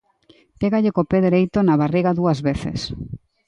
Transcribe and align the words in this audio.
Pégalle 0.59 0.91
co 0.95 1.03
pé 1.11 1.17
dereito 1.27 1.57
na 1.61 1.79
barriga 1.81 2.11
dúas 2.19 2.39
veces. 2.47 2.79